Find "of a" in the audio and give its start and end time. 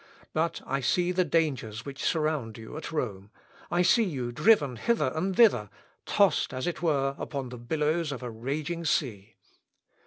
8.11-8.29